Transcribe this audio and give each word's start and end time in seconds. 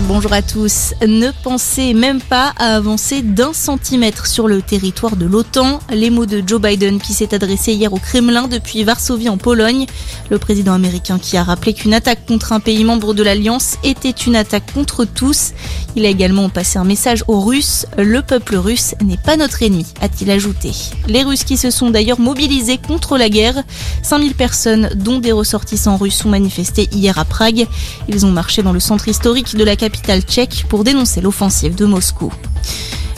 Bonjour 0.00 0.32
à 0.32 0.40
tous. 0.40 0.94
Ne 1.06 1.30
pensez 1.42 1.92
même 1.92 2.22
pas 2.22 2.54
à 2.56 2.76
avancer 2.76 3.20
d'un 3.20 3.52
centimètre 3.52 4.26
sur 4.26 4.48
le 4.48 4.62
territoire 4.62 5.16
de 5.16 5.26
l'OTAN. 5.26 5.80
Les 5.90 6.08
mots 6.08 6.24
de 6.24 6.42
Joe 6.46 6.62
Biden 6.62 6.98
qui 6.98 7.12
s'est 7.12 7.34
adressé 7.34 7.74
hier 7.74 7.92
au 7.92 7.98
Kremlin 7.98 8.48
depuis 8.48 8.84
Varsovie 8.84 9.28
en 9.28 9.36
Pologne. 9.36 9.84
Le 10.30 10.38
président 10.38 10.72
américain 10.72 11.18
qui 11.18 11.36
a 11.36 11.44
rappelé 11.44 11.74
qu'une 11.74 11.92
attaque 11.92 12.24
contre 12.24 12.54
un 12.54 12.60
pays 12.60 12.84
membre 12.84 13.12
de 13.12 13.22
l'Alliance 13.22 13.76
était 13.84 14.08
une 14.08 14.34
attaque 14.34 14.72
contre 14.72 15.04
tous. 15.04 15.52
Il 15.94 16.06
a 16.06 16.08
également 16.08 16.48
passé 16.48 16.78
un 16.78 16.84
message 16.84 17.22
aux 17.28 17.40
Russes. 17.40 17.84
Le 17.98 18.22
peuple 18.22 18.56
russe 18.56 18.94
n'est 19.02 19.18
pas 19.18 19.36
notre 19.36 19.62
ennemi, 19.62 19.84
a-t-il 20.00 20.30
ajouté. 20.30 20.72
Les 21.06 21.22
Russes 21.22 21.44
qui 21.44 21.58
se 21.58 21.70
sont 21.70 21.90
d'ailleurs 21.90 22.18
mobilisés 22.18 22.78
contre 22.78 23.18
la 23.18 23.28
guerre. 23.28 23.62
5000 24.02 24.34
personnes, 24.34 24.88
dont 24.94 25.18
des 25.18 25.32
ressortissants 25.32 25.98
russes, 25.98 26.24
ont 26.24 26.30
manifesté 26.30 26.88
hier 26.92 27.18
à 27.18 27.26
Prague. 27.26 27.66
Ils 28.08 28.24
ont 28.24 28.30
marché 28.30 28.62
dans 28.62 28.72
le 28.72 28.80
centre 28.80 29.06
historique 29.06 29.54
de 29.54 29.64
la 29.64 29.76
capitale 29.82 30.22
tchèque 30.22 30.66
pour 30.68 30.84
dénoncer 30.84 31.20
l'offensive 31.20 31.74
de 31.74 31.86
Moscou. 31.86 32.32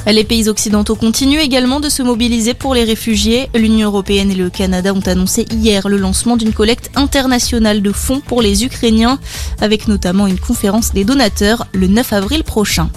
Les 0.06 0.24
pays 0.24 0.48
occidentaux 0.48 0.96
continuent 0.96 1.40
également 1.40 1.78
de 1.78 1.90
se 1.90 2.02
mobiliser 2.02 2.54
pour 2.54 2.74
les 2.74 2.84
réfugiés. 2.84 3.50
L'Union 3.54 3.88
européenne 3.88 4.30
et 4.30 4.34
le 4.34 4.48
Canada 4.48 4.94
ont 4.94 5.06
annoncé 5.06 5.44
hier 5.50 5.86
le 5.90 5.98
lancement 5.98 6.38
d'une 6.38 6.54
collecte 6.54 6.90
internationale 6.94 7.82
de 7.82 7.92
fonds 7.92 8.20
pour 8.20 8.40
les 8.40 8.64
Ukrainiens, 8.64 9.18
avec 9.60 9.88
notamment 9.88 10.26
une 10.26 10.38
conférence 10.38 10.94
des 10.94 11.04
donateurs 11.04 11.66
le 11.74 11.86
9 11.86 12.14
avril 12.14 12.44
prochain. 12.44 12.88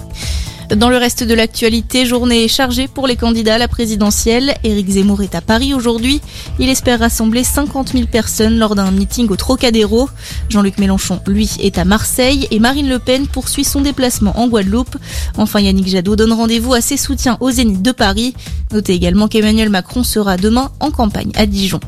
Dans 0.76 0.90
le 0.90 0.98
reste 0.98 1.24
de 1.24 1.32
l'actualité, 1.32 2.04
journée 2.04 2.46
chargée 2.46 2.88
pour 2.88 3.06
les 3.06 3.16
candidats 3.16 3.54
à 3.54 3.58
la 3.58 3.68
présidentielle. 3.68 4.54
Éric 4.64 4.90
Zemmour 4.90 5.22
est 5.22 5.34
à 5.34 5.40
Paris 5.40 5.72
aujourd'hui. 5.72 6.20
Il 6.58 6.68
espère 6.68 7.00
rassembler 7.00 7.42
50 7.42 7.92
000 7.92 8.06
personnes 8.06 8.58
lors 8.58 8.74
d'un 8.74 8.90
meeting 8.90 9.28
au 9.30 9.36
Trocadéro. 9.36 10.10
Jean-Luc 10.50 10.76
Mélenchon, 10.76 11.20
lui, 11.26 11.50
est 11.60 11.78
à 11.78 11.86
Marseille 11.86 12.46
et 12.50 12.58
Marine 12.58 12.88
Le 12.88 12.98
Pen 12.98 13.26
poursuit 13.26 13.64
son 13.64 13.80
déplacement 13.80 14.38
en 14.38 14.46
Guadeloupe. 14.46 14.96
Enfin, 15.38 15.60
Yannick 15.60 15.88
Jadot 15.88 16.16
donne 16.16 16.34
rendez-vous 16.34 16.74
à 16.74 16.82
ses 16.82 16.98
soutiens 16.98 17.38
au 17.40 17.50
Zénith 17.50 17.80
de 17.80 17.92
Paris. 17.92 18.34
Notez 18.70 18.92
également 18.92 19.26
qu'Emmanuel 19.26 19.70
Macron 19.70 20.04
sera 20.04 20.36
demain 20.36 20.70
en 20.80 20.90
campagne 20.90 21.32
à 21.34 21.46
Dijon. 21.46 21.80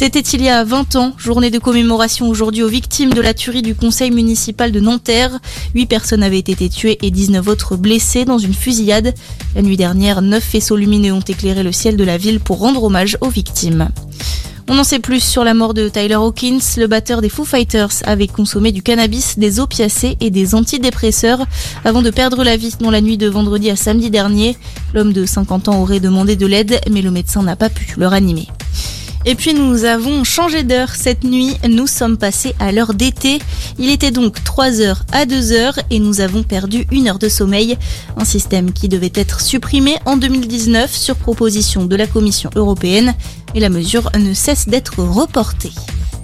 C'était 0.00 0.20
il 0.20 0.42
y 0.42 0.48
a 0.48 0.62
20 0.62 0.94
ans, 0.94 1.12
journée 1.18 1.50
de 1.50 1.58
commémoration 1.58 2.28
aujourd'hui 2.28 2.62
aux 2.62 2.68
victimes 2.68 3.12
de 3.12 3.20
la 3.20 3.34
tuerie 3.34 3.62
du 3.62 3.74
conseil 3.74 4.12
municipal 4.12 4.70
de 4.70 4.78
Nanterre. 4.78 5.40
8 5.74 5.86
personnes 5.86 6.22
avaient 6.22 6.38
été 6.38 6.68
tuées 6.68 6.98
et 7.02 7.10
19 7.10 7.48
autres 7.48 7.76
blessées 7.76 8.24
dans 8.24 8.38
une 8.38 8.54
fusillade. 8.54 9.12
La 9.56 9.62
nuit 9.62 9.76
dernière, 9.76 10.22
9 10.22 10.40
faisceaux 10.40 10.76
lumineux 10.76 11.12
ont 11.12 11.18
éclairé 11.18 11.64
le 11.64 11.72
ciel 11.72 11.96
de 11.96 12.04
la 12.04 12.16
ville 12.16 12.38
pour 12.38 12.60
rendre 12.60 12.84
hommage 12.84 13.18
aux 13.22 13.28
victimes. 13.28 13.88
On 14.68 14.78
en 14.78 14.84
sait 14.84 15.00
plus 15.00 15.20
sur 15.20 15.42
la 15.42 15.52
mort 15.52 15.74
de 15.74 15.88
Tyler 15.88 16.14
Hawkins. 16.14 16.60
Le 16.76 16.86
batteur 16.86 17.20
des 17.20 17.28
Foo 17.28 17.44
Fighters 17.44 18.04
avait 18.04 18.28
consommé 18.28 18.70
du 18.70 18.84
cannabis, 18.84 19.36
des 19.36 19.58
opiacés 19.58 20.16
et 20.20 20.30
des 20.30 20.54
antidépresseurs 20.54 21.44
avant 21.84 22.02
de 22.02 22.10
perdre 22.10 22.44
la 22.44 22.56
vie 22.56 22.76
dans 22.78 22.92
la 22.92 23.00
nuit 23.00 23.18
de 23.18 23.28
vendredi 23.28 23.68
à 23.68 23.74
samedi 23.74 24.10
dernier. 24.10 24.56
L'homme 24.94 25.12
de 25.12 25.26
50 25.26 25.66
ans 25.66 25.82
aurait 25.82 25.98
demandé 25.98 26.36
de 26.36 26.46
l'aide, 26.46 26.80
mais 26.88 27.02
le 27.02 27.10
médecin 27.10 27.42
n'a 27.42 27.56
pas 27.56 27.68
pu 27.68 27.94
le 27.96 28.06
ranimer. 28.06 28.46
Et 29.30 29.34
puis 29.34 29.52
nous 29.52 29.84
avons 29.84 30.24
changé 30.24 30.62
d'heure 30.62 30.94
cette 30.94 31.22
nuit, 31.22 31.54
nous 31.68 31.86
sommes 31.86 32.16
passés 32.16 32.54
à 32.58 32.72
l'heure 32.72 32.94
d'été. 32.94 33.40
Il 33.78 33.90
était 33.90 34.10
donc 34.10 34.42
3 34.42 34.80
heures 34.80 35.02
à 35.12 35.26
2 35.26 35.52
heures 35.52 35.78
et 35.90 35.98
nous 35.98 36.22
avons 36.22 36.42
perdu 36.42 36.86
une 36.90 37.08
heure 37.08 37.18
de 37.18 37.28
sommeil. 37.28 37.76
Un 38.16 38.24
système 38.24 38.72
qui 38.72 38.88
devait 38.88 39.12
être 39.14 39.42
supprimé 39.42 39.98
en 40.06 40.16
2019 40.16 40.90
sur 40.90 41.14
proposition 41.14 41.84
de 41.84 41.94
la 41.94 42.06
Commission 42.06 42.48
européenne. 42.56 43.14
Et 43.54 43.60
la 43.60 43.68
mesure 43.68 44.10
ne 44.18 44.32
cesse 44.32 44.66
d'être 44.66 44.98
reportée. 44.98 45.72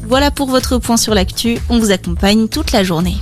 Voilà 0.09 0.31
pour 0.31 0.49
votre 0.49 0.79
point 0.79 0.97
sur 0.97 1.15
l'actu, 1.15 1.59
on 1.69 1.79
vous 1.79 1.91
accompagne 1.91 2.49
toute 2.49 2.73
la 2.73 2.85
journée. 2.85 3.17